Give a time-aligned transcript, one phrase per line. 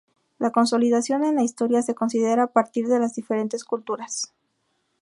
[0.39, 4.33] La consolidación en la historia se considera a partir de las diferentes culturas.